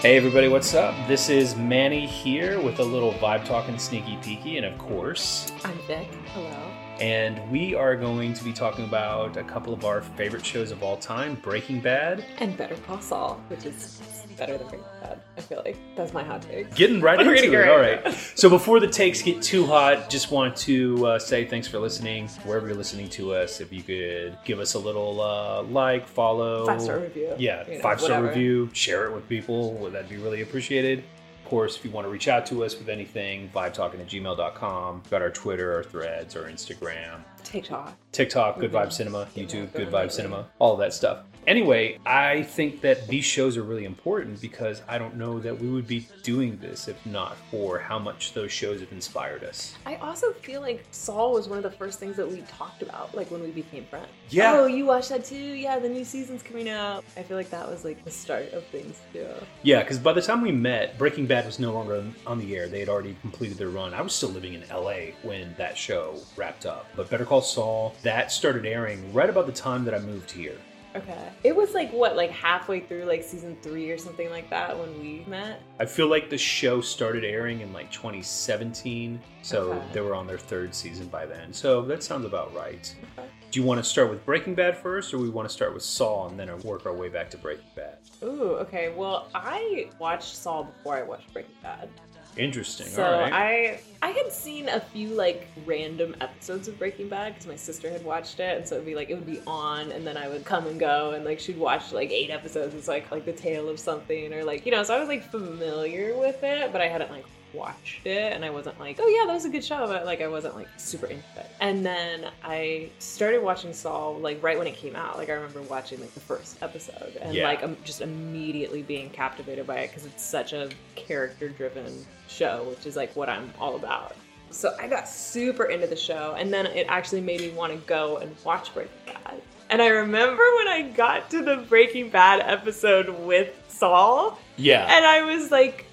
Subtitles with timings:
[0.00, 0.94] Hey everybody, what's up?
[1.06, 5.76] This is Manny here with a little Vibe Talkin Sneaky Peaky, and of course, I'm
[5.86, 6.08] Vic.
[6.32, 6.56] Hello.
[7.00, 10.82] And we are going to be talking about a couple of our favorite shows of
[10.82, 12.24] all time Breaking Bad.
[12.38, 14.00] And Better Call Saul, which is
[14.36, 15.20] better than Breaking Bad.
[15.36, 16.74] I feel like that's my hot take.
[16.74, 17.50] Getting right into it.
[17.50, 18.14] get All right right.
[18.34, 22.28] So before the takes get too hot, just want to uh, say thanks for listening.
[22.44, 26.66] Wherever you're listening to us, if you could give us a little uh, like, follow,
[26.66, 27.34] Five star review.
[27.38, 28.70] Yeah, You know, five star review.
[28.72, 29.90] Share it with people.
[29.90, 31.04] That'd be really appreciated.
[31.50, 35.02] Of course, if you want to reach out to us with anything, vibetalkin at gmail.com.
[35.10, 37.96] Got our Twitter, our threads, our Instagram, TikTok.
[38.12, 41.24] TikTok, Good Vibe Cinema, YouTube, Good Vibe Cinema, all of that stuff.
[41.46, 45.68] Anyway, I think that these shows are really important because I don't know that we
[45.70, 49.74] would be doing this if not for how much those shows have inspired us.
[49.86, 53.14] I also feel like Saul was one of the first things that we talked about,
[53.14, 54.08] like when we became friends.
[54.28, 54.52] Yeah.
[54.52, 55.36] Oh, you watched that too?
[55.36, 57.04] Yeah, the new season's coming out.
[57.16, 59.28] I feel like that was like the start of things too.
[59.62, 62.68] Yeah, because by the time we met, Breaking Bad was no longer on the air.
[62.68, 63.94] They had already completed their run.
[63.94, 66.86] I was still living in LA when that show wrapped up.
[66.94, 70.56] But Better Call Saul, that started airing right about the time that I moved here.
[70.96, 71.28] Okay.
[71.44, 74.98] It was like what, like halfway through like season three or something like that when
[75.00, 75.62] we met?
[75.78, 79.86] I feel like the show started airing in like 2017, so Okay.
[79.92, 81.52] they were on their third season by then.
[81.52, 82.92] So that sounds about right.
[83.18, 83.28] Okay.
[83.52, 85.82] Do you want to start with Breaking Bad first, or we want to start with
[85.82, 87.98] Saul and then work our way back to Breaking Bad?
[88.22, 88.92] Ooh, okay.
[88.96, 91.88] Well, I watched Saul before I watched Breaking Bad.
[92.36, 92.86] Interesting.
[92.86, 93.32] So All right.
[93.32, 97.90] I I had seen a few like random episodes of Breaking Bad because my sister
[97.90, 100.28] had watched it, and so it'd be like it would be on, and then I
[100.28, 102.74] would come and go, and like she'd watch like eight episodes.
[102.74, 104.82] It's like like the tale of something, or like you know.
[104.82, 108.50] So I was like familiar with it, but I hadn't like watched it, and I
[108.50, 111.06] wasn't like, oh yeah, that was a good show, but like I wasn't like super
[111.06, 111.50] into it.
[111.60, 115.16] And then I started watching Saul like right when it came out.
[115.18, 117.46] Like I remember watching like the first episode, and Yeah.
[117.48, 122.64] like I'm just immediately being captivated by it because it's such a character driven show,
[122.70, 124.16] which is like what I'm all about.
[124.50, 127.78] So I got super into the show, and then it actually made me want to
[127.86, 129.40] go and watch Breaking Bad.
[129.70, 134.92] And I remember when I got to the Breaking Bad episode with Saul, yeah.
[134.92, 135.86] and I was like,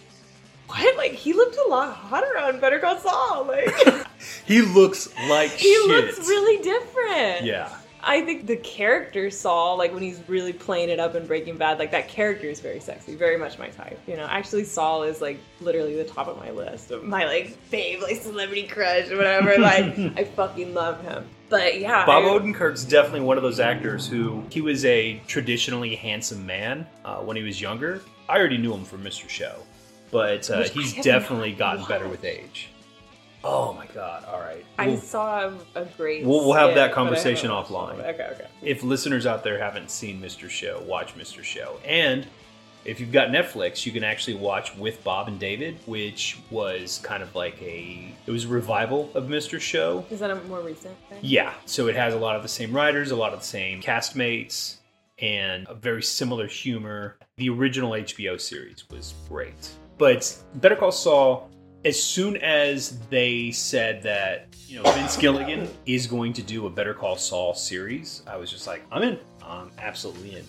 [0.67, 0.97] what?
[0.97, 3.45] Like, he looked a lot hotter on Better Call Saul.
[3.47, 4.05] Like,
[4.45, 5.87] he looks like he shit.
[5.87, 7.45] looks really different.
[7.45, 7.75] Yeah.
[8.03, 11.77] I think the character Saul, like when he's really playing it up in Breaking Bad,
[11.77, 13.99] like that character is very sexy, very much my type.
[14.07, 17.57] You know, actually Saul is like literally the top of my list of my like
[17.69, 19.57] fave, like celebrity crush or whatever.
[19.59, 21.25] like I fucking love him.
[21.49, 25.95] But yeah, Bob I- Odenkirk's definitely one of those actors who he was a traditionally
[25.95, 28.01] handsome man uh, when he was younger.
[28.29, 29.27] I already knew him from Mr.
[29.27, 29.55] Show,
[30.11, 32.69] but uh, he's definitely gotten better with age.
[33.43, 34.25] Oh my god!
[34.25, 36.25] All right, I We'll- saw a great.
[36.25, 37.99] We'll- we'll have that conversation offline.
[37.99, 38.47] Okay, okay.
[38.61, 40.49] if listeners out there haven't seen Mr.
[40.49, 41.43] Show, watch Mr.
[41.43, 41.79] Show.
[41.85, 42.27] And
[42.83, 47.21] if you've got Netflix, you can actually watch With Bob and David, which was kind
[47.21, 49.61] of like a it was a revival of Mr.
[49.61, 50.03] Show.
[50.09, 51.19] Is that a more recent thing?
[51.21, 53.81] Yeah, so it has a lot of the same writers, a lot of the same
[53.81, 54.77] castmates,
[55.19, 57.17] and a very similar humor.
[57.37, 59.69] The original HBO series was great.
[59.97, 61.49] But Better Call Saul,
[61.85, 66.69] as soon as they said that, you know, Vince Gilligan is going to do a
[66.69, 69.19] Better Call Saul series, I was just like, I'm in.
[69.43, 70.45] I'm absolutely in.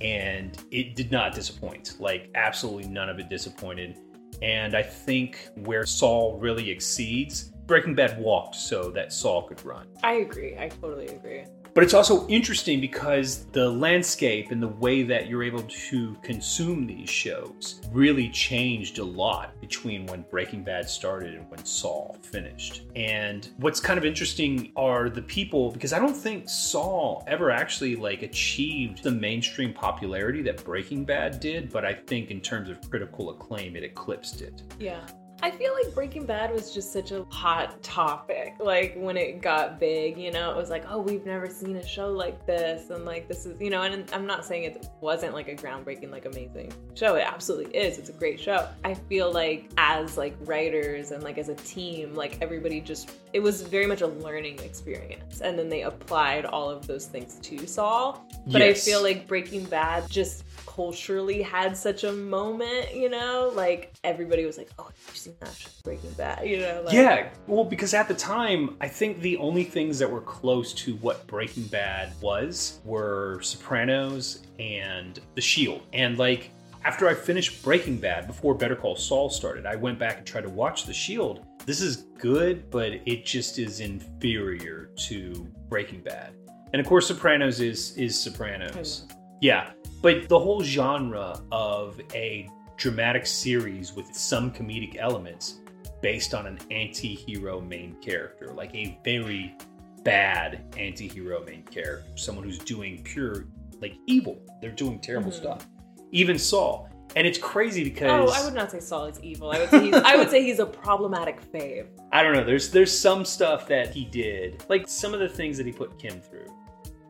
[0.00, 1.96] And it did not disappoint.
[2.00, 3.98] Like, absolutely none of it disappointed.
[4.42, 9.86] And I think where Saul really exceeds, Breaking Bad walked so that Saul could run.
[10.02, 10.56] I agree.
[10.58, 11.44] I totally agree.
[11.74, 16.86] But it's also interesting because the landscape and the way that you're able to consume
[16.86, 22.82] these shows really changed a lot between when Breaking Bad started and when Saul finished.
[22.96, 27.96] And what's kind of interesting are the people because I don't think Saul ever actually
[27.96, 32.78] like achieved the mainstream popularity that Breaking Bad did, but I think in terms of
[32.90, 34.62] critical acclaim it eclipsed it.
[34.78, 35.00] Yeah.
[35.42, 38.54] I feel like Breaking Bad was just such a hot topic.
[38.60, 41.86] Like when it got big, you know, it was like, oh, we've never seen a
[41.86, 42.90] show like this.
[42.90, 46.10] And like, this is, you know, and I'm not saying it wasn't like a groundbreaking,
[46.10, 47.14] like amazing show.
[47.14, 47.98] It absolutely is.
[47.98, 48.68] It's a great show.
[48.84, 53.40] I feel like as like writers and like as a team, like everybody just, it
[53.40, 55.40] was very much a learning experience.
[55.40, 58.26] And then they applied all of those things to Saul.
[58.46, 58.86] But Yes.
[58.86, 63.50] I feel like Breaking Bad just culturally had such a moment, you know?
[63.54, 64.88] Like everybody was like, "Oh,
[65.30, 66.82] you've seen that show, Breaking Bad," you know?
[66.84, 70.72] Like, yeah, well, because at the time, I think the only things that were close
[70.74, 75.82] to what Breaking Bad was were Sopranos and The Shield.
[75.92, 76.50] And like,
[76.84, 80.42] after I finished Breaking Bad, before Better Call Saul started, I went back and tried
[80.42, 81.44] to watch The Shield.
[81.66, 86.34] This is good, but it just is inferior to Breaking Bad.
[86.72, 89.06] And of course, Sopranos is is Sopranos.
[89.10, 89.16] Hmm.
[89.42, 89.70] Yeah,
[90.02, 92.48] but the whole genre of a
[92.84, 95.60] dramatic series with some comedic elements
[96.00, 99.54] based on an anti-hero main character, like a very
[100.02, 103.44] bad anti-hero main character, someone who's doing pure
[103.82, 104.38] like evil.
[104.62, 105.34] They're doing terrible Mhm.
[105.34, 105.68] stuff.
[106.10, 106.88] Even Saul.
[107.16, 109.50] And it's crazy because Oh, I would not say Saul is evil.
[109.50, 111.86] I would say he's, I would say he's a problematic fave.
[112.12, 112.44] I don't know.
[112.44, 115.98] There's there's some stuff that he did, like some of the things that he put
[115.98, 116.46] Kim through,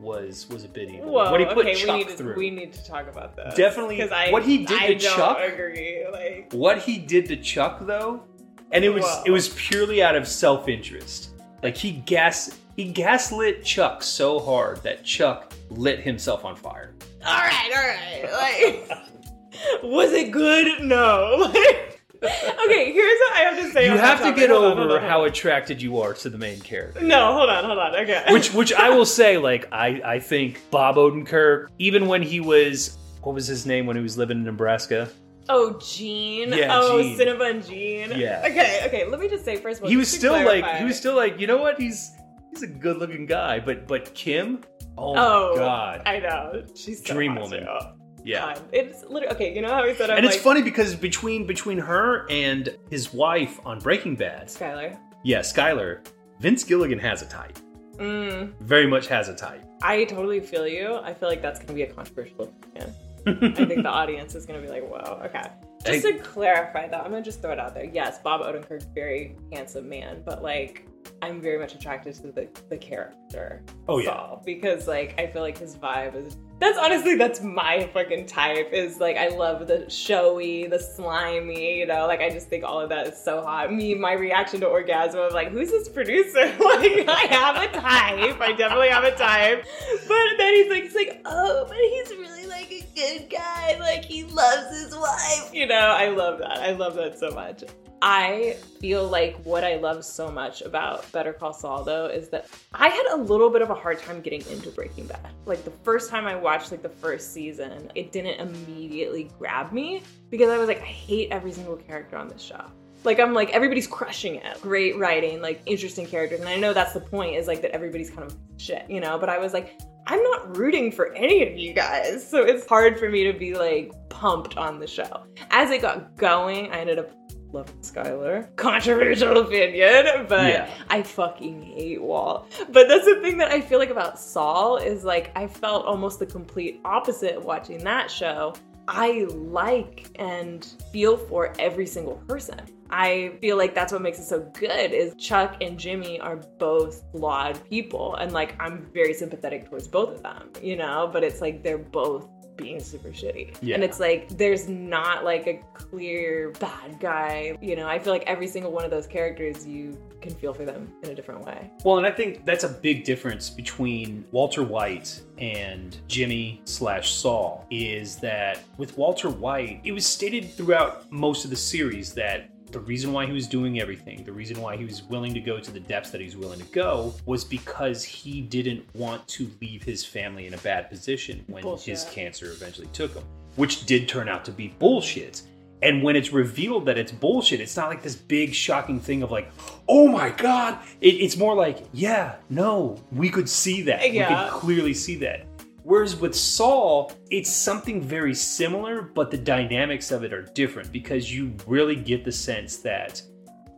[0.01, 1.11] was was a bit evil.
[1.11, 3.35] Whoa, what he put okay, Chuck we need to, through, we need to talk about
[3.35, 3.55] that.
[3.55, 6.05] Definitely, because I what he did I to Chuck- agree.
[6.11, 8.23] Like, what he did to Chuck though,
[8.71, 9.23] and it was Whoa.
[9.27, 11.29] it was purely out of self interest.
[11.63, 16.93] Like he gas he gaslit Chuck so hard that Chuck lit himself on fire.
[17.25, 18.87] all right, all right.
[18.89, 20.81] Like, was it good?
[20.81, 21.53] No.
[22.23, 23.85] okay, here's what I have to say.
[23.85, 24.35] you on have to topic.
[24.37, 27.01] get Hold on, over hold on, how attracted you are to the main character.
[27.01, 27.95] No, hold on, hold on.
[27.95, 28.23] Okay.
[28.29, 32.97] which which I will say, like I I think Bob Odenkirk, even when he was
[33.23, 35.09] what was his name when he was living in Nebraska,
[35.49, 36.53] Oh, Gene.
[36.53, 37.27] Yeah, oh, Gene.
[37.27, 38.11] And Gene.
[38.15, 38.41] Yeah.
[38.45, 39.05] Okay, okay.
[39.07, 41.39] Let me just say first of all, he was still like he was still like
[41.39, 42.11] you know what he's
[42.51, 44.61] he's a good looking guy, but but Kim,
[44.97, 46.63] oh, Oh my god, I know.
[46.75, 47.63] She's so Dream woman.
[47.63, 48.00] too.
[48.23, 48.39] Yeah.
[48.55, 49.53] God, it's literally okay.
[49.55, 52.75] You know how we said I'm And it's like, funny because between between her and
[52.89, 54.97] his wife on Breaking Bad, Skylar.
[55.23, 56.05] yeah, Skylar,
[56.39, 57.57] Vince Gilligan has a type.
[57.97, 59.63] Mm, Very much has a type.
[59.83, 60.95] I totally feel you.
[61.03, 62.93] I feel like that's gonna be a controversial opinion.
[63.27, 65.47] I think the audience is gonna be like, "Whoa, okay."
[65.85, 67.83] Just I- to clarify, though, I'm gonna just throw it out there.
[67.85, 70.87] Yes, Bob Odenkirk, very handsome man, but like,
[71.21, 74.09] I'm very much attracted to the the character Oh yeah.
[74.09, 76.37] Saul because like I feel like his vibe is.
[76.59, 78.71] That's honestly that's my fucking type.
[78.71, 81.79] Is like I love the showy, the slimy.
[81.79, 83.73] You know, like I just think all of that is so hot.
[83.73, 86.39] Me, my reaction to orgasm of like, who's this producer?
[86.59, 88.39] like I have a type.
[88.41, 89.65] I definitely have a type.
[90.07, 93.77] But then he's like, he's like, oh, but he's really like a good guy.
[93.79, 95.53] Like he loves his wife.
[95.53, 96.59] You know, I love that.
[96.59, 97.63] I love that so much.
[98.01, 102.47] I feel like what I love so much about Better Call Saul though is that
[102.73, 105.29] I had a little bit of a hard time getting into Breaking Bad.
[105.45, 110.01] Like the first time I watched like the first season, it didn't immediately grab me
[110.31, 112.65] because I was like, I hate every single character on this show.
[113.03, 114.61] Like I'm like everybody's crushing it.
[114.61, 116.39] Great writing, like interesting characters.
[116.39, 119.19] And I know that's the point is like that everybody's kind of shit, you know,
[119.19, 122.27] but I was like I'm not rooting for any of you guys.
[122.27, 125.23] So it's hard for me to be like pumped on the show.
[125.51, 127.11] As it got going, I ended up
[127.53, 128.55] loving Skylar.
[128.55, 130.69] Controversial opinion, but Yeah.
[130.89, 132.51] I fucking hate Walt.
[132.69, 136.19] But that's the thing that I feel like about Saul is like I felt almost
[136.19, 138.53] the complete opposite watching that show.
[138.87, 142.59] I like and feel for every single person.
[142.89, 147.03] I feel like that's what makes it so good is Chuck and Jimmy are both
[147.11, 151.39] flawed people and like I'm very sympathetic towards both of them, you know, but it's
[151.39, 152.27] like they're both
[152.61, 153.55] being super shitty.
[153.61, 153.75] Yeah.
[153.75, 157.87] And it's like there's not like a clear bad guy, you know.
[157.87, 161.09] I feel like every single one of those characters you can feel for them in
[161.09, 161.71] a different way.
[161.83, 167.65] Well, and I think that's a big difference between Walter White and Jimmy slash Saul
[167.71, 172.79] is that with Walter White, it was stated throughout most of the series that the
[172.79, 175.71] reason why he was doing everything, the reason why he was willing to go to
[175.71, 179.83] the depths that he was willing to go, was because he didn't want to leave
[179.83, 181.87] his family in a bad position when Bullshit.
[181.87, 183.23] his cancer eventually took him,
[183.55, 185.41] which did turn out to be bullshit.
[185.83, 189.31] And when it's revealed that it's bullshit, it's not like this big shocking thing of
[189.31, 189.49] like,
[189.89, 190.77] oh my god.
[191.01, 194.13] It, it's more like, yeah, no, we could see that.
[194.13, 194.29] Yeah.
[194.29, 195.47] We could clearly see that.
[195.83, 201.33] Whereas with Saul, it's something very similar, but the dynamics of it are different because
[201.33, 203.21] you really get the sense that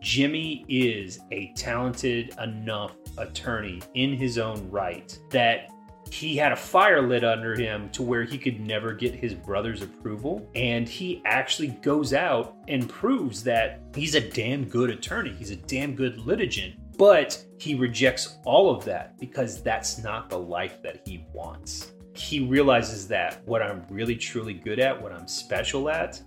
[0.01, 5.69] Jimmy is a talented enough attorney in his own right that
[6.11, 9.81] he had a fire lit under him to where he could never get his brother's
[9.81, 10.47] approval.
[10.53, 15.55] And he actually goes out and proves that he's a damn good attorney, he's a
[15.55, 16.75] damn good litigant.
[16.97, 21.92] But he rejects all of that because that's not the life that he wants.
[22.13, 26.21] He realizes that what I'm really truly good at, what I'm special at,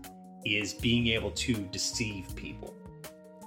[0.44, 2.74] is being able to deceive people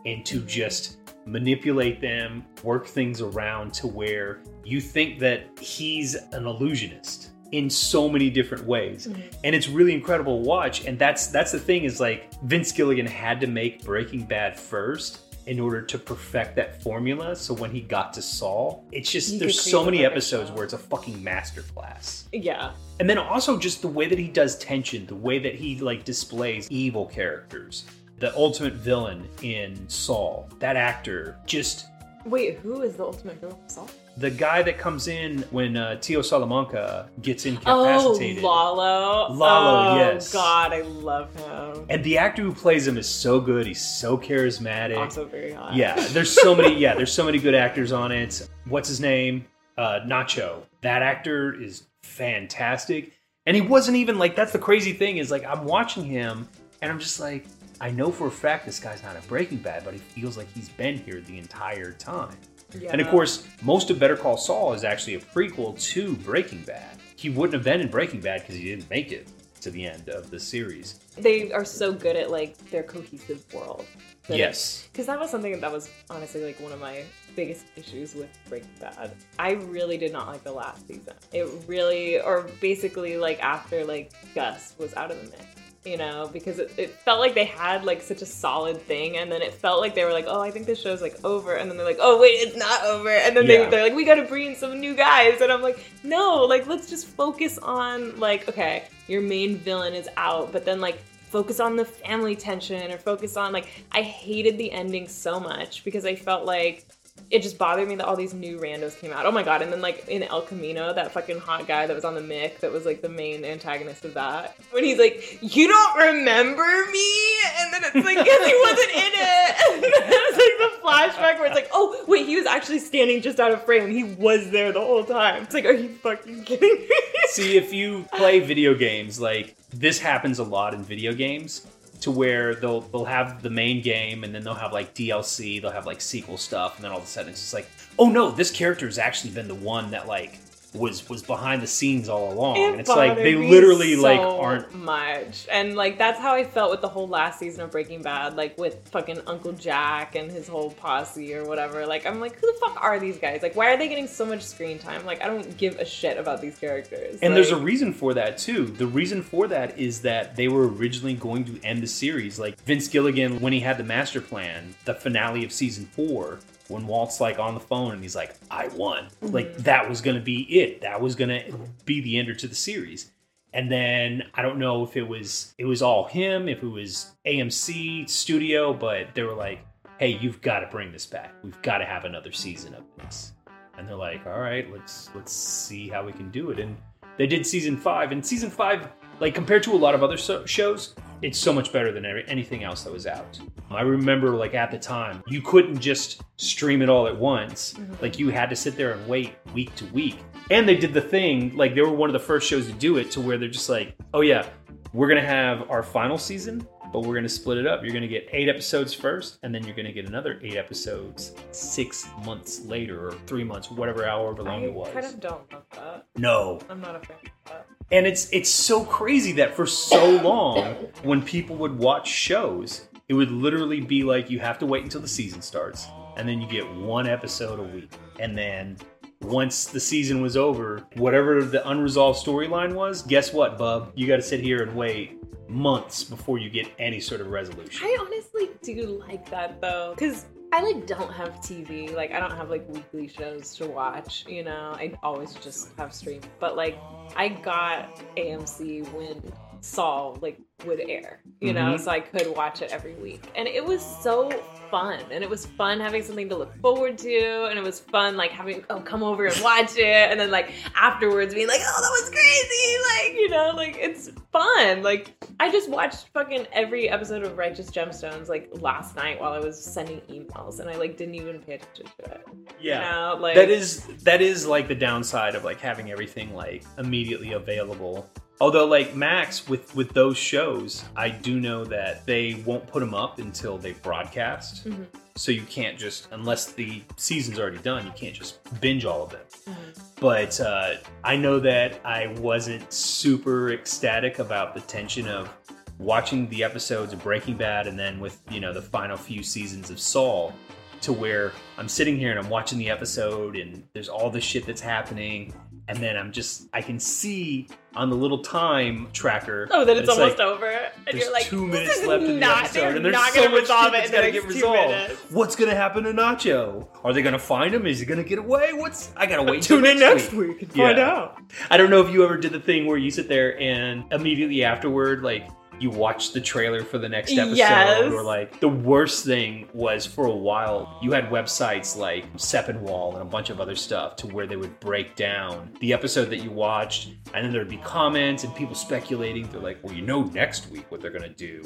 [0.06, 6.46] and to just manipulate them, work things around to where you think that he's an
[6.46, 9.08] illusionist in so many different ways.
[9.08, 9.22] Mm-hmm.
[9.44, 10.86] And it's really incredible to watch.
[10.86, 15.29] And that's that's the thing is like Vince Gilligan had to make Breaking Bad first
[15.46, 17.36] in order to perfect that formula.
[17.36, 20.56] So when he got to Saul, it's just He there's so many episodes show.
[20.56, 22.26] where it's a fucking masterclass.
[22.32, 22.72] Yeah.
[23.00, 26.06] And then also just the way that he does tension, the way that he like
[26.06, 27.86] displays evil characters.
[28.20, 31.86] The ultimate villain in Saul, that actor just
[32.26, 33.58] Wait, who is the ultimate girl?
[33.68, 33.90] Saul?
[34.20, 38.44] The guy that comes in when uh, Tio Salamanca gets incapacitated.
[38.44, 38.48] Oh.
[38.48, 39.34] Lalo.
[39.34, 40.34] Lalo, oh, yes.
[40.34, 41.86] God, I love him.
[41.90, 43.66] and the actor who plays him is so good.
[43.66, 44.98] He's so charismatic.
[44.98, 45.74] Also very hot.
[45.74, 46.78] Yeah, there's so many.
[46.78, 48.48] Yeah, there's so many good actors on it.
[48.66, 49.46] What's his name?
[49.78, 50.64] Uh, Nacho.
[50.82, 53.14] That actor is fantastic,
[53.46, 54.36] and he wasn't even like.
[54.36, 56.48] That's the crazy thing is like I'm watching him,
[56.82, 57.46] and I'm just like,
[57.80, 60.52] I know for a fact this guy's not a Breaking Bad, but he feels like
[60.54, 62.36] he's been here the entire time.
[62.78, 62.92] Yeah.
[62.92, 66.98] And of course, most of Better Call Saul is actually a prequel to Breaking Bad.
[67.16, 69.28] He wouldn't have been in Breaking Bad because he didn't make it
[69.62, 71.00] to the end of the series.
[71.18, 73.86] they are so good at like their cohesive world.
[74.30, 74.88] Yes.
[74.92, 77.04] Because that was something that was honestly like one of my
[77.36, 79.12] biggest issues with Breaking Bad.
[79.38, 81.14] I really did not like the last season.
[81.34, 85.46] It really, or basically like after like Gus was out of the mix.
[85.86, 89.32] You know, because it, it felt like they had like such a solid thing, and
[89.32, 91.70] then it felt like they were like, "Oh, I think this show's like over," and
[91.70, 93.64] then they're like, "Oh, wait, it's not over," and then Yeah.
[93.64, 96.44] they, they're like, "We got to bring in some new guys," and I'm like, "No,
[96.44, 101.00] like let's just focus on like, okay, your main villain is out, but then like
[101.30, 105.84] focus on the family tension or focus on like I hated the ending so much
[105.86, 106.88] because I felt like
[107.30, 109.26] it just bothered me that all these new randos came out.
[109.26, 109.62] Oh my god!
[109.62, 112.60] And then like in El Camino, that fucking hot guy that was on the Mick,
[112.60, 114.56] that was like the main antagonist of that.
[114.72, 117.14] When he's like, "You don't remember me,"
[117.60, 119.56] and then it's like, "Yes, he wasn't in it."
[120.30, 123.52] It's like the flashback where it's like, "Oh wait, he was actually standing just out
[123.52, 123.90] of frame.
[123.90, 126.90] He was there the whole time." It's like, "Are you fucking kidding me?"
[127.30, 131.66] See, if you play video games, like this happens a lot in video games,
[132.02, 135.72] to where they'll they'll have the main game and then they'll have like DLC, they'll
[135.72, 138.32] have like sequel stuff, and then all of a sudden it's just like, oh no,
[138.32, 140.40] this character has actually been the one that like
[140.74, 142.58] was was behind the scenes all along.
[142.58, 146.44] It and it's like they literally so like aren't much, and like that's how I
[146.44, 150.32] felt with the whole last season of Breaking Bad, like with fucking Uncle Jack and
[150.32, 151.86] his whole posse or whatever.
[151.86, 153.42] Like I'm like, who the fuck are these guys?
[153.42, 155.06] Like, why are they getting so much screen time?
[155.06, 157.20] Like, I don't give a shit about these characters.
[157.22, 158.66] And there's a reason for that too.
[158.66, 162.40] The reason for that is that they were originally going to end the series.
[162.40, 166.88] Like Vince Gilligan, when he had the master plan, the finale of season four, when
[166.88, 169.08] Walt's like on the phone and he's like, I won.
[169.22, 169.64] Like mm-hmm.
[169.64, 170.82] that was gonna be it.
[170.82, 171.44] That was gonna
[171.86, 173.12] be the ender to the series.
[173.54, 177.14] And then I don't know if it was it was all him, if it was
[177.26, 179.60] AMC studio, but they were like,
[179.98, 181.34] Hey, you've got to bring this back.
[181.44, 183.34] We've got to have another season of this.
[183.78, 186.60] And they're like, all right, let's let's see how we can do it.
[186.60, 186.78] And
[187.18, 188.88] they did season five, and season five,
[189.20, 192.64] like compared to a lot of other so- shows, it's so much better than anything
[192.64, 193.40] else that was out.
[193.70, 197.74] I remember, like at the time, you couldn't just stream it all at once.
[197.74, 198.02] Mm-hmm.
[198.02, 200.20] Like you had to sit there and wait week to week.
[200.52, 202.98] And they did the thing, like they were one of the first shows to do
[202.98, 204.48] it, to where they're just like, oh yeah,
[204.94, 207.84] we're gonna have our final season, but we're gonna split it up.
[207.84, 212.08] You're gonna get eight episodes first, and then you're gonna get another eight episodes six
[212.26, 214.88] months later, or three months, whatever, however long I it was.
[214.90, 216.06] I kind of don't love that.
[216.18, 217.66] No, I'm not a fan of that.
[217.92, 220.64] and it's it's so crazy that for so long,
[221.04, 225.02] when people would watch shows, it would literally be like you have to wait until
[225.02, 228.78] the season starts, and then you get one episode a week, and then
[229.22, 233.92] once the season was over, whatever the unresolved storyline was, guess what, bub?
[233.96, 235.18] You got to sit here and wait
[235.50, 237.82] months before you get any sort of resolution.
[237.84, 241.94] I honestly do like that though, because I like don't have TV.
[241.94, 244.26] Like I don't have like weekly shows to watch.
[244.28, 246.22] You know, I always just have stream.
[246.40, 246.78] But like
[247.16, 249.22] I got AMC when
[249.62, 251.22] Saul like would air.
[251.42, 251.80] You know, Mhm.
[251.80, 254.30] so I could watch it every week, and it was so
[254.70, 255.00] fun.
[255.10, 258.32] And it was fun having something to look forward to, and it was fun like
[258.32, 262.02] having oh come over and watch it, and then like afterwards being like oh that
[262.02, 264.84] was crazy, like you know like it's fun.
[264.84, 269.40] Like I just watched fucking every episode of Righteous Gemstones like last night while I
[269.40, 272.28] was sending emails, and I like didn't even pay attention to it.
[272.60, 276.64] You know, like that is that is like the downside of like having everything like
[276.78, 278.10] immediately available
[278.42, 282.94] although like max with with those shows i do know that they won't put them
[282.94, 284.86] up until they broadcast Mhm.
[285.16, 289.12] so you can't just unless the season's already done you can't just binge all of
[289.12, 289.56] them Mhm.
[290.00, 295.30] but uh, I know that I wasn't super ecstatic about the tension of
[295.78, 299.70] watching the episodes of Breaking Bad and then with you know the final few seasons
[299.70, 300.34] of Saul
[300.82, 304.46] to where I'm sitting here and I'm watching the episode and there's all this shit
[304.46, 305.34] that's happening
[305.70, 309.88] and then I'm just I can see on the little time tracker Oh, then it's,
[309.88, 312.84] that almost like, over, and you're like, two minutes left in the not, episode, and
[312.84, 314.72] there's not so gonna much resolve it gotta get resolved.
[314.72, 315.02] minutes.
[315.12, 316.68] What's gonna happen to Nacho?
[316.84, 317.68] Are they gonna find him?
[317.68, 318.52] Is he gonna get away?
[318.54, 321.22] What's I gotta wait Tune in next next week and find out.
[321.50, 324.44] I don't know if you ever did the thing where you sit there and immediately
[324.44, 325.30] afterward, like
[325.62, 327.92] you watch the trailer for the next episode Yes.
[327.92, 333.02] or like the worst thing was for a while you had websites like Sepinwall and
[333.02, 336.32] a bunch of other stuff to where they would break down the episode that you
[336.32, 339.28] watched and then there'd be comments and people speculating.
[339.30, 341.42] They're like well you know next week what they're going to do.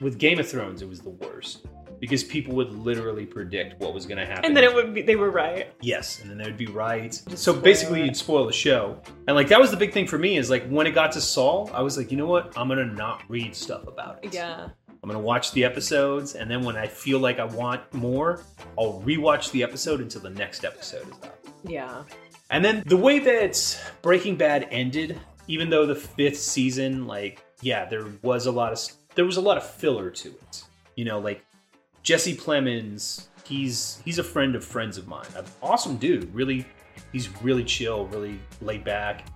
[0.00, 1.66] With Game of Thrones it was the worst
[2.04, 5.00] because people would literally predict what was going to happen And then it would be
[5.00, 5.72] they were right.
[5.80, 7.18] Yes, and then they would be right.
[7.26, 8.04] Just so basically, it.
[8.04, 10.68] you'd spoil the show, and like that was the big thing for me is like
[10.68, 12.52] when it got to Saul, I was like, you know what?
[12.58, 14.34] I'm gonna not read stuff about it.
[14.34, 14.68] Yeah.
[15.02, 18.42] I'm gonna watch the episodes, and then when I feel like I want more,
[18.78, 21.38] I'll rewatch the episode until the next episode is up.
[21.64, 22.02] Yeah.
[22.50, 25.18] And then the way that Breaking Bad ended,
[25.48, 28.78] even though the fifth season, like, yeah, there was a lot of
[29.14, 30.64] there was a lot of filler to it.
[30.96, 31.42] You know, like
[32.04, 35.26] Jesse Plemons, he's he's a friend of friends of mine.
[35.36, 36.32] An awesome dude.
[36.34, 36.64] Really,
[37.12, 39.26] he's really chill, really laid back,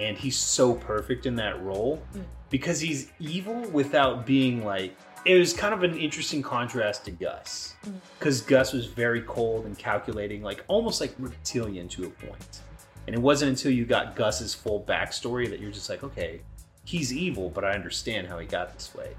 [0.00, 2.24] and he's so perfect in that role Mm.
[2.50, 4.96] because he's evil without being like.
[5.26, 7.76] It was kind of an interesting contrast to Gus
[8.18, 12.60] because Gus was very cold and calculating, like almost like reptilian to a point.
[13.06, 16.42] And it wasn't until you got Gus's full backstory that you're just like, okay,
[16.84, 19.14] he's evil, but I understand how he got this way.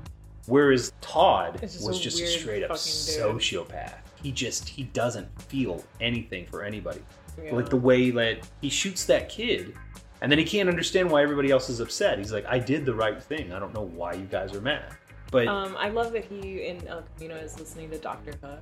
[0.47, 3.95] Whereas Todd just was a just a weird straight up fucking sociopath.
[4.21, 7.01] He just he doesn't feel anything for anybody.
[7.41, 7.53] yeah.
[7.53, 9.73] Like the way that he shoots that kid,
[10.21, 12.17] and then he can't understand why everybody else is upset.
[12.17, 13.51] He's like, I did the right thing.
[13.51, 14.95] I don't know why you guys are mad.
[15.31, 18.61] But Um, I love that he in El Camino is listening to Doctor Hook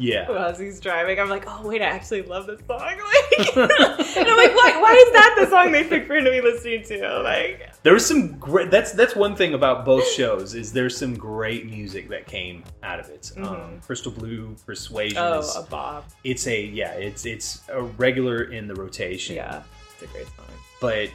[0.00, 1.20] yeah, as he's driving.
[1.20, 2.78] I'm like, oh wait, I actually love this song.
[2.80, 4.78] Like, and I'm like, why?
[4.80, 7.22] Why is that the song they picked for him to be listening to?
[7.22, 8.70] Like, there was some great.
[8.70, 13.00] That's that's one thing about both shows is there's some great music that came out
[13.00, 13.30] of it.
[13.36, 13.82] Um, Mhm.
[13.86, 15.18] Crystal Blue Persuasion.
[15.18, 16.04] oh, is, a Bob.
[16.24, 19.36] it's a yeah, it's it's a regular in the rotation.
[19.36, 19.62] Yeah,
[19.94, 20.46] it's a great song.
[20.80, 21.08] but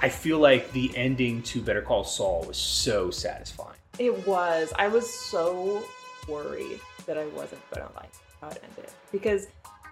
[0.00, 3.76] I feel like the ending to Better Call Saul was so satisfying.
[3.98, 4.72] It was.
[4.76, 5.82] I was so
[6.28, 9.46] worried that I wasn't gonna like how it ended because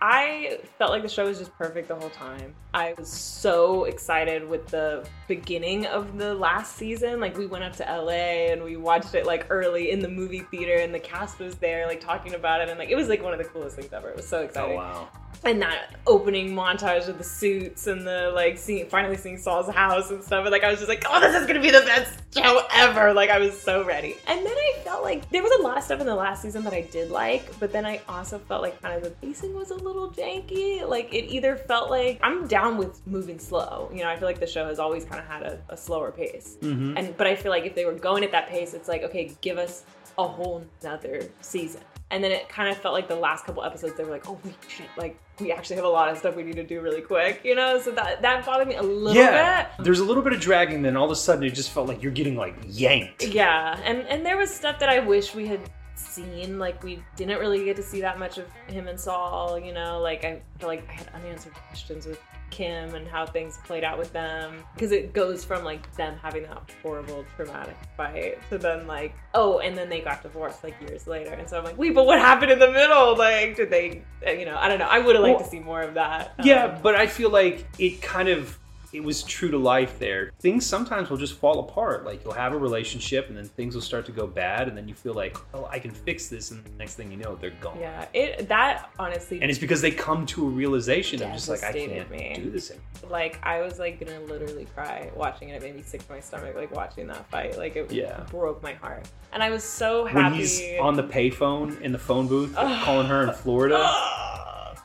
[0.04, 2.56] I felt like the show was just perfect the whole time.
[2.74, 7.20] I was so excited with the beginning of the last season.
[7.20, 10.40] Like we went up to LA and we watched it like early in the movie
[10.50, 13.22] theater and the cast was there like talking about it and like it was like
[13.22, 14.08] one of the coolest things ever.
[14.08, 14.72] It was so oh, exciting.
[14.72, 15.08] Oh wow!
[15.44, 20.10] and that opening montage of the suits and the like seeing finally seeing Saul's house
[20.10, 20.44] and stuff.
[20.44, 23.12] And like I was just like, oh, this is gonna be the best show ever.
[23.12, 24.14] Like I was so ready.
[24.28, 26.62] And then I felt like there was a lot of stuff in the last season
[26.64, 29.70] that I did like, but then I also felt like kind of the pacing was
[29.70, 30.86] a little janky.
[30.88, 33.90] Like it either felt like I'm down with moving slow.
[33.92, 36.10] You know, I feel like the show has always kind of had a, a slower
[36.10, 36.56] pace.
[36.60, 36.96] Mm-hmm.
[36.96, 39.32] And but I feel like if they were going at that pace, it's like, okay,
[39.40, 39.84] give us
[40.18, 41.80] a whole nother season.
[42.10, 44.38] And then it kind of felt like the last couple episodes they were like, oh
[44.44, 47.00] we shit, like we actually have a lot of stuff we need to do really
[47.00, 47.80] quick, you know?
[47.80, 49.84] So that that bothered me a little Yeah, bit.
[49.84, 50.82] there's a little bit of dragging.
[50.82, 53.24] Then all of a sudden, it just felt like you're getting like yanked.
[53.26, 55.60] Yeah, and and there was stuff that I wish we had
[56.02, 56.58] seen.
[56.58, 59.58] Like we didn't really get to see that much of him and Saul.
[59.58, 63.58] You know, like I feel like I had unanswered questions with Kim and how things
[63.64, 68.36] played out with them because it goes from like them having that horrible traumatic fight
[68.50, 71.64] to then like oh and then they got divorced like years later and so i'm
[71.64, 74.68] like wait but what happened in the middle like did they uh, you know i
[74.68, 76.94] don't know i would have liked Well, to see more of that Yeah, Um, but
[76.94, 78.58] I feel like it kind of
[78.92, 80.32] it was true to life there.
[80.40, 82.04] Things sometimes will just fall apart.
[82.04, 84.86] Like you'll have a relationship and then things will start to go bad and then
[84.88, 87.50] you feel like, "Oh, I can fix this." And the next thing you know, they're
[87.60, 87.78] gone.
[87.80, 91.62] yeah it that honestly And it's because they come to a realization of just like
[91.64, 92.34] I can't me.
[92.36, 92.86] do this anymore.
[93.10, 95.54] like I was like gonna literally cry watching it.
[95.56, 97.56] It made me sick to my stomach, like watching that fight.
[97.56, 98.20] Like it Yeah.
[98.30, 99.08] broke my heart.
[99.32, 100.22] And I was so happy.
[100.22, 103.78] When he's on the payphone in the phone booth calling her in Florida.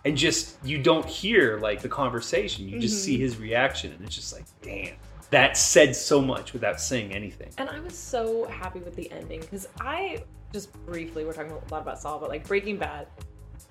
[0.08, 3.06] And just you don't hear like the conversation you just Mhm.
[3.06, 4.96] see his reaction and it's just like damn
[5.30, 9.42] that said so much without saying anything and I was so happy with the ending
[9.42, 13.08] because I just briefly we're talking a lot about Saul, but like Breaking Bad.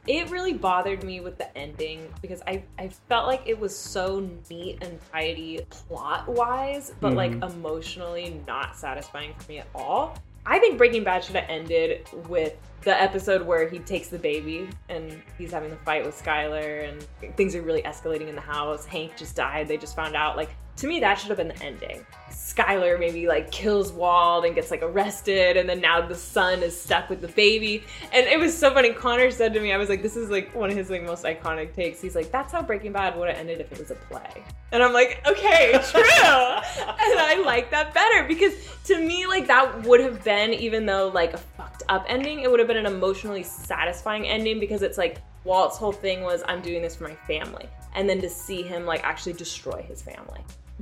[0.06, 4.28] It really bothered me with the ending because I, I felt like it was so
[4.50, 7.50] neat and tidy plot wise, but like Mhm.
[7.50, 10.16] emotionally not satisfying for me at all.
[10.44, 12.54] I think Breaking Bad should have ended with
[12.86, 17.36] the episode where he takes the baby and he's having the fight with Skylar and
[17.36, 18.86] things are really escalating in the house.
[18.86, 19.66] Hank just died.
[19.66, 20.36] They just found out.
[20.36, 22.06] Like, to me, that should have been the ending.
[22.30, 26.80] Skylar maybe like kills Walt and gets like arrested, and then now the son is
[26.80, 27.82] stuck with the baby.
[28.12, 28.92] And it was so funny.
[28.92, 31.24] Connor said to me, I was like, this is like one of his like most
[31.24, 32.00] iconic takes.
[32.00, 34.44] He's like, that's how Breaking Bad would have ended if it was a play.
[34.70, 36.02] And I'm like, okay, true.
[36.02, 38.52] and I like that better because
[38.84, 41.34] to me, like that would have been, even though like
[41.88, 45.92] up ending, it would have been an emotionally satisfying ending because it's like Walt's whole
[45.92, 47.68] thing was, I'm doing this for my family.
[47.94, 50.40] And then to see him like actually destroy his family.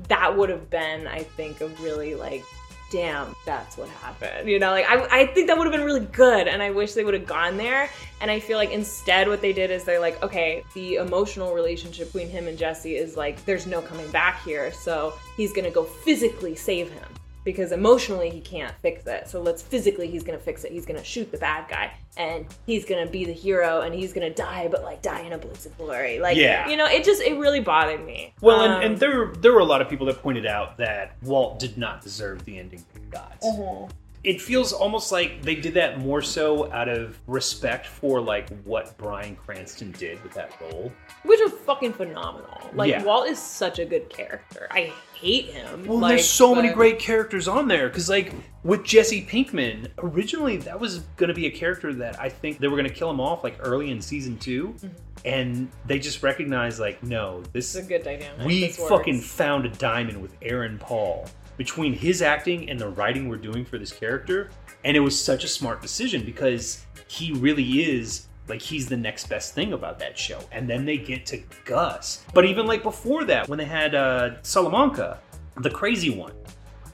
[0.09, 2.43] That would have been, I think, a really like
[2.91, 4.49] damn, that's what happened.
[4.49, 6.93] You know, like I, I think that would have been really good, and I wish
[6.93, 7.91] they would have gone there.
[8.21, 12.13] And I feel like instead, what they did is they're like, okay, the emotional relationship
[12.13, 15.83] between him and Jesse is like, there's no coming back here, so he's gonna go
[15.83, 17.14] physically save him
[17.45, 19.29] because emotionally he can't fix it.
[19.29, 20.73] So let's physically he's gonna fix it.
[20.73, 24.31] He's gonna shoot the bad guy and he's gonna be the hero and he's gonna
[24.35, 26.19] die, but like die in a blaze of glory.
[26.21, 26.69] Like Yeah.
[26.69, 28.33] you know, it just it really bothered me.
[28.41, 31.17] Well, Um, and, and there there were a lot of people that pointed out that
[31.23, 33.41] Walt did not deserve the ending he got.
[33.43, 33.91] Mhm.
[34.25, 38.97] It feels almost like they did that more so out of respect for like what
[38.97, 40.93] Bryan Cranston did with that role.
[41.25, 42.71] which was fucking phenomenal.
[42.75, 43.05] Like Yeah.
[43.05, 44.67] Walt is such a good character.
[44.71, 45.87] I hate him.
[45.87, 48.33] Well, like, there's so many great characters on there because, like,
[48.63, 52.69] with Jesse Pinkman, originally that was going to be a character that I think they
[52.69, 54.87] were going to kill him off like early in season 2 mm-hmm.
[55.25, 58.47] and they just recognized like, no, this is a good dynamic.
[58.47, 63.37] we fucking found a diamond with Aaron Paul between his acting and the writing we're
[63.37, 64.51] doing for this character,
[64.85, 69.29] and it was such a smart decision because he really is like he's the next
[69.29, 70.39] best thing about that show.
[70.53, 74.43] And then they get to Gus, but even like before that, when they had uh,
[74.43, 75.19] Salamanca,
[75.57, 76.33] the crazy one,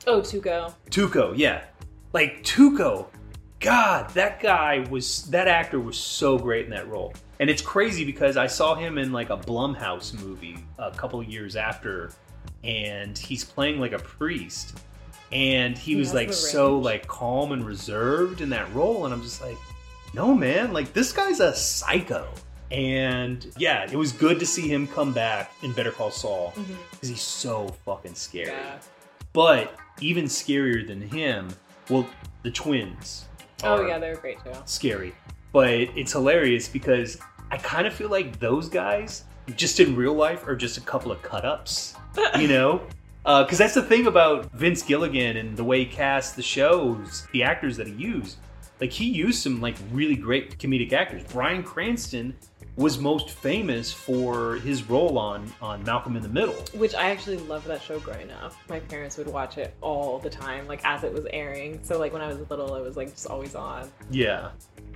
[0.07, 0.73] Oh, Tuco.
[0.90, 1.64] Tuco, yeah,
[2.12, 3.07] like Tuco.
[3.61, 7.12] God, that guy was that actor was so great in that role.
[7.40, 11.57] And it's crazy because I saw him in like a Blumhouse movie a couple years
[11.57, 12.12] after
[12.64, 14.79] and he's playing like a priest
[15.33, 19.23] and he, He was like so like calm and reserved in that role and I'm
[19.23, 19.57] just like
[20.14, 22.29] no man, like this guy's a psycho.
[22.70, 26.75] And yeah, it was good to see him come back in Better Call Saul mm-hmm.
[26.92, 28.49] because he's so fucking scary.
[28.51, 28.79] Yeah.
[29.33, 31.49] But even scarier than him,
[31.88, 32.09] well,
[32.42, 33.27] the twins.
[33.62, 34.53] Oh yeah, they're great too.
[34.64, 35.14] scary.
[35.53, 37.18] But it's hilarious because
[37.51, 39.25] I kind of feel like those guys,
[39.57, 41.96] just in real life, are just a couple of cut ups.
[42.38, 42.83] You know?
[43.25, 47.27] Uh, because that's the thing about Vince Gilligan and the way he cast the shows,
[47.33, 48.38] the actors that he used.
[48.81, 51.23] Like, he used some, like, really great comedic actors.
[51.25, 52.35] Bryan Cranston
[52.77, 56.55] was most famous for his role on, on Malcolm in the Middle.
[56.73, 58.55] Which I actually loved that show growing up.
[58.70, 61.81] My parents would watch it all the time, like as it was airing.
[61.83, 63.90] So like when I was little, it was like just always on.
[64.11, 64.53] Yeah.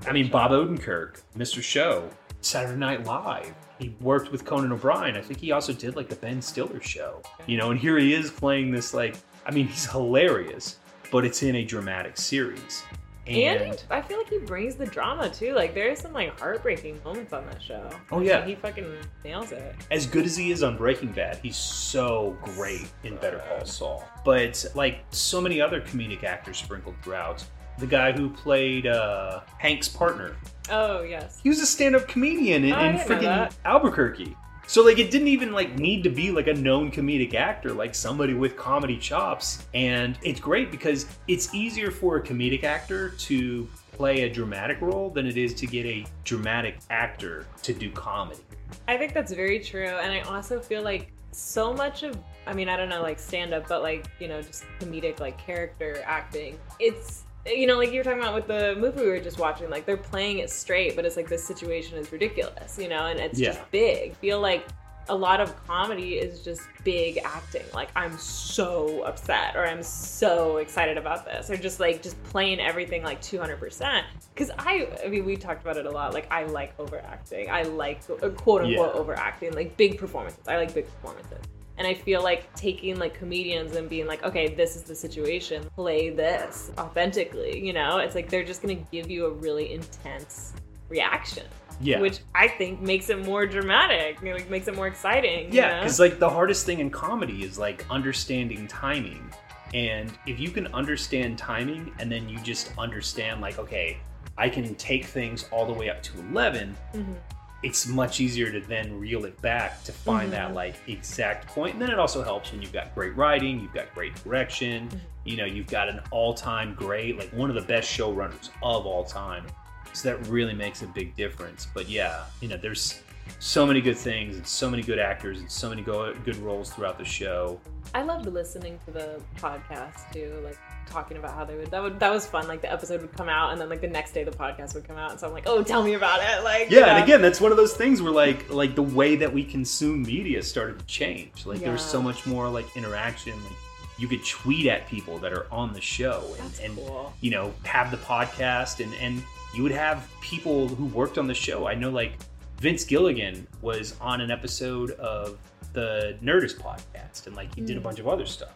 [0.07, 1.63] I mean, Bob Odenkirk, Mr.
[1.63, 2.09] Show,
[2.45, 3.55] Saturday Night Live.
[3.79, 5.17] He worked with Conan O'Brien.
[5.17, 7.23] I think he also did like the Ben Stiller show.
[7.47, 10.79] You know, and here he is playing this like, I mean, he's hilarious,
[11.11, 12.83] but it's in a dramatic series.
[13.27, 15.55] And, And, he, I feel like he brings the drama too.
[15.55, 17.89] Like there's some like heartbreaking moments on that show.
[18.13, 18.41] Oh, yeah.
[18.41, 19.75] Like, he fucking nails it.
[19.91, 24.05] as good as he is on Breaking Bad, he's so great in Better Call Saul.
[24.25, 27.45] But like so many other comedic actors sprinkled throughout,
[27.79, 30.37] the guy who played uh, Hank's partner
[30.71, 31.41] Oh yes.
[31.43, 33.53] he was a stand-up comedian in, Oh, in freaking.
[33.65, 34.37] Albuquerque.
[34.67, 37.95] So like it didn't even like need to be like a known comedic actor, like
[37.95, 39.67] somebody with comedy chops.
[39.75, 45.11] And it's great because it's easier for a comedic actor to play a dramatic role
[45.11, 48.41] than it is to get a dramatic actor to do comedy.
[48.89, 49.87] I think that's very true.
[49.87, 53.53] And I also feel like so much of, I mean, I don't know, like stand
[53.53, 56.59] up, but like, you know, just comedic, like character acting.
[56.81, 59.69] It's, you know, like you were talking about with the movie we were just watching,
[59.71, 63.21] like they're playing it straight, but it's like this situation is ridiculous, you know, and
[63.21, 63.53] it's Yeah.
[63.53, 64.15] just big.
[64.17, 64.65] feel like
[65.11, 67.65] a lot of comedy is just big acting.
[67.75, 72.59] Like I'm so upset or I'm so excited about this or just like just playing
[72.59, 74.03] everything like 200%.
[74.35, 76.15] Cuz I I mean we talked about it a lot.
[76.15, 77.51] Like I like overacting.
[77.51, 79.01] I like uh, quote unquote Yeah.
[79.01, 80.49] overacting, like big performances.
[80.49, 81.39] I like big performances.
[81.77, 85.65] And I feel like taking like comedians and being like, okay, this is the situation,
[85.75, 87.99] play this authentically, you know?
[87.99, 90.53] It's like they're just gonna give you a really intense
[90.89, 91.47] reaction.
[91.81, 91.99] Yeah.
[92.01, 95.53] Which I think makes it more dramatic, you know, like makes it more exciting.
[95.53, 95.81] you Yeah, know?
[95.81, 99.29] because like the hardest thing in comedy is like understanding timing.
[99.73, 103.97] And if you can understand timing and then you just understand like, okay,
[104.39, 107.17] I can take things all the way up to 11, Mhm.
[107.65, 110.33] It's much easier to then reel it back to find Mhm.
[110.33, 111.73] that like exact point.
[111.73, 115.01] And then it also helps when you've got great writing, you've got great direction, Mhm.
[115.25, 119.05] you know, you've got an all-time great, like one of the best showrunners of all
[119.05, 119.47] time.
[119.95, 121.67] So that really makes a big difference.
[121.73, 123.01] But yeah, you know, there's
[123.39, 126.71] so many good things and so many good actors and so many go- good roles
[126.71, 127.59] throughout the show.
[127.95, 132.01] I loved listening to the podcast too, like talking about how they would that would
[132.01, 132.49] that was fun.
[132.49, 134.85] Like the episode would come out and then like the next day the podcast would
[134.85, 136.43] come out and so I'm like, oh tell me about it.
[136.43, 139.15] Like Yeah, you and again, that's one of those things where like like the way
[139.17, 141.47] that we consume media started to change.
[141.47, 143.33] Like there was so much more like interaction.
[143.45, 143.57] Like
[143.97, 147.13] you could tweet at people that are on the show and, and cool.
[147.21, 149.23] you know have the podcast and and
[149.55, 151.69] you would have people who worked on the show.
[151.69, 152.19] I know like
[152.59, 155.39] Vince Gilligan was on an episode of
[155.75, 157.85] the Nerdist podcast and like he did a Mm.
[157.85, 158.55] bunch of other stuff.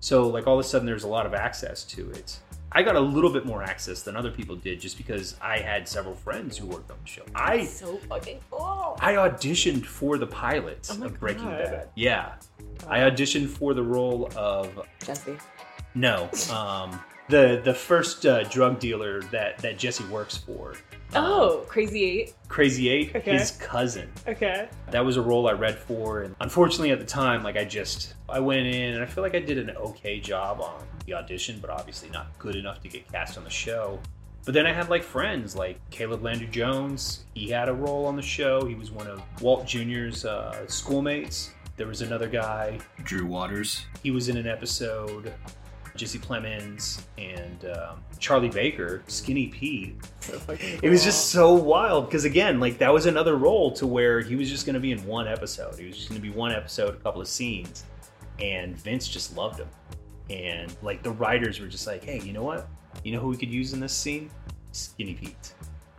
[0.00, 2.38] So like all of a sudden there's a lot of access to it.
[2.76, 5.86] I got a little bit more access than other people did just because I had
[5.88, 7.22] several friends who worked on the show.
[7.34, 8.96] I so fucking cool.
[9.00, 11.58] I auditioned for the pilot Oh of Breaking God.
[11.64, 11.88] Bad.
[11.94, 12.32] Yeah.
[12.88, 14.68] I auditioned for the role of
[15.04, 15.36] Jesse.
[15.94, 20.74] no, um the the first uh, drug dealer that that Jesse works for.
[21.14, 22.34] Um, Oh, Crazy Eight.
[22.48, 23.32] Crazy 8, Okay.
[23.32, 24.10] his cousin.
[24.28, 24.68] Okay.
[24.90, 28.14] That was a role I read for, and unfortunately at the time, like I just
[28.28, 31.58] I went in and I feel like I did an okay job on the audition,
[31.60, 33.98] but obviously not good enough to get cast on the show.
[34.44, 37.24] But then I had like friends like Caleb Landry Jones.
[37.34, 38.64] He had a role on the show.
[38.66, 41.50] He was one of Walt Jr.'s uh, schoolmates.
[41.76, 42.78] There was another guy.
[43.02, 43.86] Drew Waters.
[44.02, 45.32] He was in an episode.
[45.96, 49.96] Jesse Plemons and um, Charlie Baker, Skinny Pete.
[50.82, 54.36] It was just so wild because again, like that was another role to where he
[54.36, 55.78] was just going to be in one episode.
[55.78, 57.84] He was just going to be one episode, a couple of scenes,
[58.38, 59.68] and Vince just loved him.
[60.30, 62.68] And like the writers were just like, "Hey, you know what?
[63.04, 64.30] You know who we could use in this scene?
[64.72, 65.52] Skinny Pete."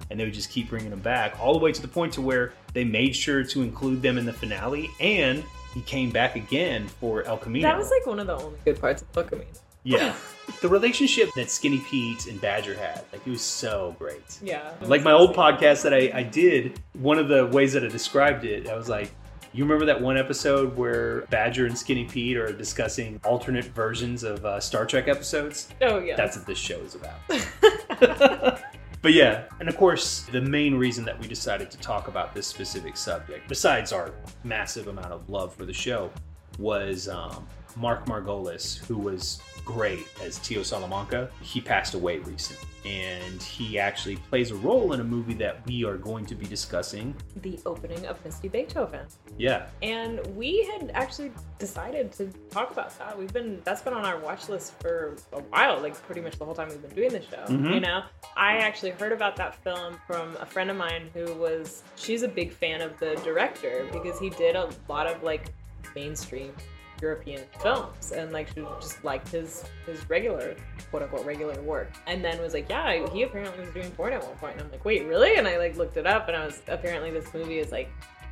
[0.10, 2.22] And they would just keep bringing him back all the way to the point to
[2.22, 5.44] where they made sure to include them in the finale, and
[5.76, 7.68] he came back again for El Camino.
[7.68, 9.46] That was like one of the only good parts of Book of Me.
[9.86, 10.16] Yeah,
[10.62, 14.40] the relationship that Skinny Pete and Badger had, like it was so great.
[14.42, 14.74] Yeah.
[14.82, 18.46] Like my old podcast that I, I did, one of the ways that I described
[18.46, 19.12] it, I was like,
[19.54, 24.46] you remember that one episode where Badger and Skinny Pete are discussing alternate versions of
[24.46, 25.70] uh, Star Trek episodes?
[25.82, 26.16] Oh yeah.
[26.16, 27.20] That's what this show is about.
[29.02, 32.48] but yeah, and of course, the main reason that we decided to talk about this
[32.48, 34.12] specific subject, besides our
[34.44, 36.12] massive amount of love for the show,
[36.60, 41.30] was um, Mark Margolis, who was great as Tio Salamanca.
[41.42, 45.84] He passed away recently, and he actually plays a role in a movie that we
[45.84, 47.16] are going to be discussing.
[47.42, 49.06] the opening of Misty Beethoven.
[49.38, 53.18] Yeah, And we had actually decided to talk about that.
[53.18, 56.46] We've been that's been on our watch list for a while, like pretty much the
[56.46, 57.44] whole time we've been doing the show.
[57.48, 57.74] Mhm.
[57.74, 58.04] You know,
[58.38, 62.28] I actually heard about that film from a friend of mine who was she's a
[62.28, 65.48] big fan of the director because he did a lot of like
[65.96, 66.54] mainstream
[67.02, 70.56] European films and like she just liked his his regular
[70.90, 71.92] quote unquote regular work.
[72.08, 74.72] And then was like yeah he apparently was doing porn at one point and I'm
[74.72, 75.36] like wait really?
[75.38, 77.90] And I like looked it up and I was apparently this movie is like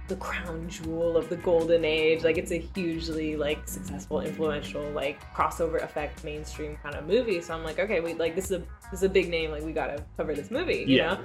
[0.10, 2.24] the crown jewel of the golden age.
[2.24, 7.42] Like it's a hugely like successful influential like crossover effect mainstream kind of movie.
[7.42, 8.60] So i'm like okay we like this is a
[8.92, 9.50] this is a big name.
[9.52, 11.14] Like we gotta cover this movie you Yeah.
[11.14, 11.20] know?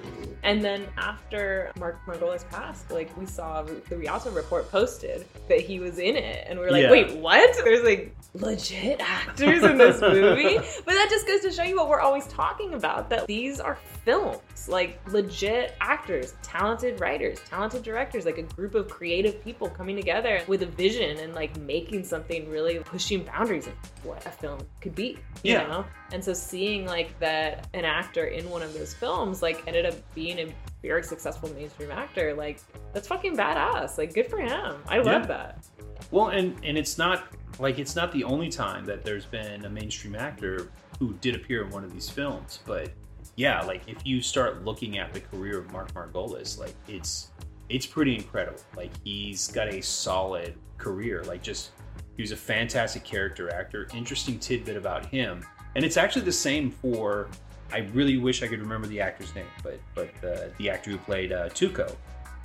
[0.45, 5.81] And then after mark margolis passed like we saw the rialto report posted that he
[5.81, 6.47] was in it.
[6.49, 6.91] And we are like Yeah.
[6.93, 7.57] wait what?
[7.65, 10.59] There's like legit actors in this movie?
[10.85, 13.77] But that just goes to show you what we're always talking about that these are
[14.05, 14.69] films.
[14.69, 20.43] Like legit actors talented writers talented directors like a group of creative people coming together
[20.47, 23.73] with a vision and like making something really pushing boundaries of
[24.05, 25.67] what a film could be you Yeah.
[25.67, 29.87] know and so seeing like that an actor in one of those films like ended
[29.87, 32.61] up being a very successful mainstream actor like
[32.93, 35.27] that's fucking badass like good for him i love Yeah.
[35.27, 35.67] that
[36.11, 37.25] Well, and and it's not
[37.59, 41.63] like it's not the only time that there's been a mainstream actor who did appear
[41.65, 42.91] in one of these films, but
[43.37, 47.31] yeah, like if you start looking at the career of Mark Margolis, like it's
[47.69, 48.61] it's pretty incredible.
[48.77, 51.23] Like he's got a solid career.
[51.25, 51.71] Like just
[52.17, 53.89] he was a fantastic character actor.
[53.95, 55.45] Interesting tidbit about him,
[55.77, 57.29] and it's actually the same for.
[57.73, 60.99] I really wish I could remember the actor's name, but but uh, the actor who
[60.99, 61.95] played uh, Tuco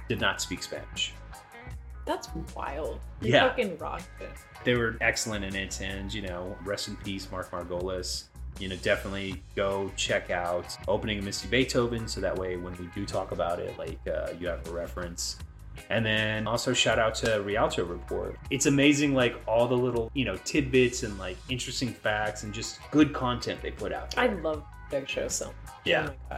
[0.09, 1.13] did not speak Spanish.
[2.05, 3.47] that's wild you Yeah.
[3.47, 4.29] fucking rocked it
[4.65, 8.25] they were excellent in it and you know rest in peace mark margolis
[8.63, 12.87] you know definitely go check out opening of misty beethoven so that way when we
[12.95, 15.37] do talk about it like uh, you have a reference
[15.89, 20.23] and then also shout out to rialto report it's amazing like all the little you
[20.23, 24.63] know tidbits and like interesting facts and just good content they put out I love
[24.93, 25.73] Big Show so much.
[25.85, 26.09] Yeah.
[26.31, 26.37] Oh.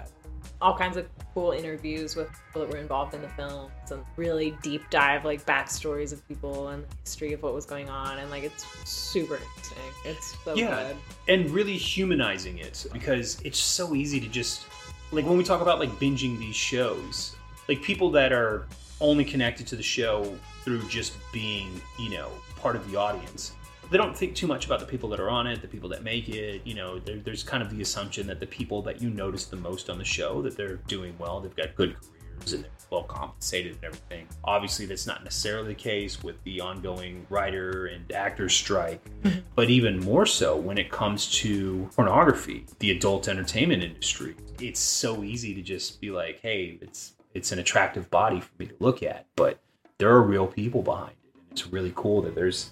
[0.62, 3.70] All kinds of cool interviews with people that were involved in the film.
[3.86, 7.90] Some really deep dive, like backstories of people and the history of what was going
[7.90, 8.20] on.
[8.20, 9.84] And like, it's super interesting.
[10.06, 10.84] It's so Yeah.
[10.88, 10.98] good.
[11.28, 14.66] and really humanizing it because it's so easy to just
[15.12, 17.36] like when we talk about like binging these shows
[17.70, 18.66] like people that are
[19.02, 23.54] only connected to the show through just being you know part of the audience
[23.92, 26.04] they don't think too much about the people that are on it the people that
[26.04, 29.10] make it you know there, there's kind of the assumption that the people that you
[29.10, 31.96] notice the most on the show that they're doing well they've got good
[32.36, 34.28] careers and they're well compensated and everything.
[34.44, 39.40] Obviously that's not necessarily the case with the ongoing writer and actor strike mm-hmm.
[39.56, 44.36] but even more so when it comes to pornography, the adult entertainment industry.
[44.60, 48.68] It's so easy to just be like, "Hey, it's it's an attractive body for me
[48.68, 49.60] to look at," but
[49.98, 52.72] there are real people behind it, and it's really cool that there's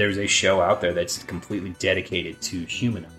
[0.00, 3.18] there's a show out there that's completely dedicated to humanizing.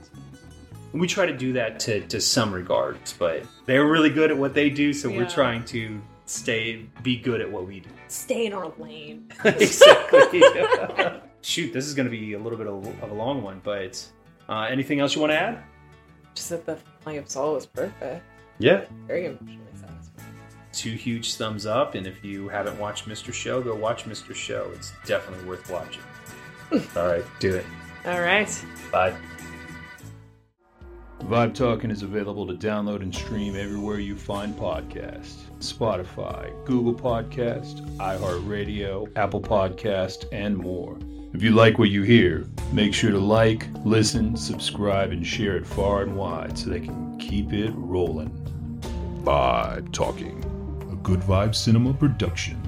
[0.91, 4.37] And we try to do that to, to some regards, but they're really good at
[4.37, 7.89] what they do, so we're trying to stay be good at what we do.
[8.07, 9.31] Stay in our lane.
[9.45, 10.41] exactly.
[11.43, 14.03] Shoot, this is going to be a little bit of, of a long one, but
[14.49, 15.63] uh, anything else you want to add?
[16.33, 18.23] Just that the finale of Saul was perfect.
[18.57, 18.85] Yeah.
[19.05, 20.33] Very emotionally satisfying.
[20.73, 23.31] Two huge thumbs up, and if you haven't watched Mr.
[23.31, 24.33] Show, go watch Mr.
[24.33, 24.71] Show.
[24.73, 26.01] It's definitely worth watching.
[26.95, 27.65] All right, do it.
[28.05, 28.65] All right.
[28.91, 29.15] Bye.
[31.23, 37.85] Vibe Talkin is available to download and stream everywhere you find podcasts Spotify, Google Podcast,
[37.97, 40.97] iHeartRadio, Apple Podcast, and more.
[41.33, 45.65] If you like what you hear, make sure to like, listen, subscribe, and share it
[45.65, 48.29] far and wide so they can keep it rolling.
[49.23, 50.43] Vibe Talkin,
[50.91, 52.60] a good vibe cinema production.